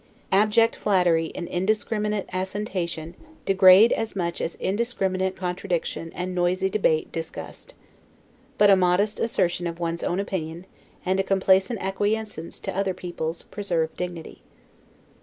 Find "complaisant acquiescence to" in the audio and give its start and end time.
11.23-12.75